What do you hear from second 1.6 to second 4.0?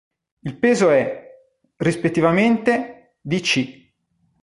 rispettivamente, di c.